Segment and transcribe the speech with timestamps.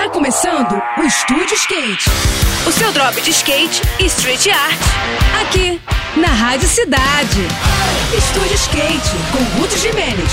[0.00, 2.08] Tá começando o Estúdio Skate.
[2.66, 4.80] O seu drop de skate e street art.
[5.42, 5.78] Aqui,
[6.16, 7.42] na Rádio Cidade.
[8.16, 10.32] Estúdio Skate, com Ruth Jimenez.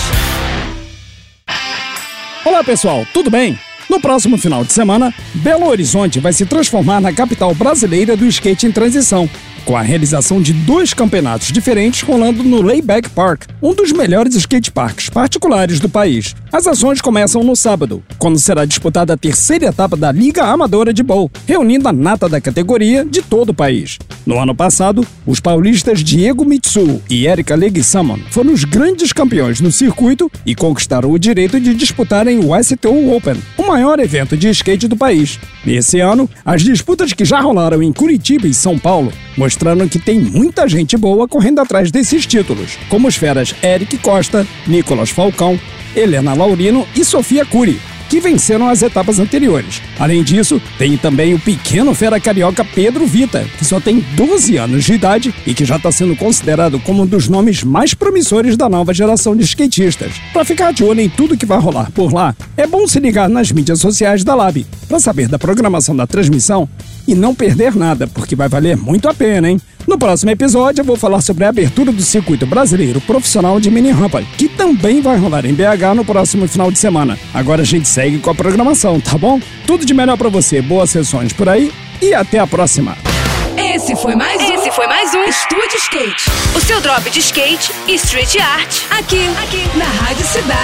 [2.45, 3.59] Olá pessoal, tudo bem?
[3.89, 8.67] No próximo final de semana, Belo Horizonte vai se transformar na capital brasileira do skate
[8.67, 9.29] em transição
[9.67, 15.09] com a realização de dois campeonatos diferentes rolando no Layback Park, um dos melhores skateparks
[15.09, 16.33] particulares do país.
[16.53, 21.03] As ações começam no sábado, quando será disputada a terceira etapa da Liga Amadora de
[21.03, 23.99] Bowl, reunindo a nata da categoria de todo o país.
[24.25, 29.69] No ano passado, os paulistas Diego Mitsu e Erika Leguizamon foram os grandes campeões no
[29.69, 33.35] circuito e conquistaram o direito de disputarem o STO Open,
[33.67, 35.39] maior evento de skate do país.
[35.65, 40.19] Nesse ano, as disputas que já rolaram em Curitiba e São Paulo mostrando que tem
[40.19, 45.59] muita gente boa correndo atrás desses títulos, como os feras Eric Costa, Nicolas Falcão,
[45.95, 47.79] Helena Laurino e Sofia Cury,
[48.09, 49.81] que venceram as etapas anteriores.
[49.99, 54.83] Além disso, tem também o pequeno fera carioca Pedro Vita, que só tem 12 anos
[54.83, 58.69] de idade e que já está sendo considerado como um dos nomes mais promissores da
[58.69, 60.13] nova geração de skatistas.
[60.33, 63.29] Para ficar de olho em tudo que vai rolar por lá, é bom se ligar
[63.29, 66.67] nas mídias sociais da Lab para saber da programação da transmissão
[67.07, 69.61] e não perder nada, porque vai valer muito a pena, hein?
[69.87, 73.89] No próximo episódio eu vou falar sobre a abertura do circuito brasileiro profissional de mini
[73.89, 77.17] rampa, que também vai rolar em BH no próximo final de semana.
[77.33, 79.39] Agora a gente segue com a programação, tá bom?
[79.65, 81.71] Tudo de melhor para você, boas sessões por aí
[82.01, 82.97] e até a próxima.
[83.57, 84.53] Esse foi mais um.
[84.55, 86.29] Esse foi mais um Estúdio Skate.
[86.53, 88.81] O seu drop de skate e street art.
[88.91, 90.56] Aqui, aqui, na Rádio Cidade.